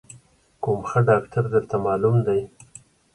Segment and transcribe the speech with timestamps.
[0.63, 2.39] کوم ښه ډاکتر درته معلوم دی؟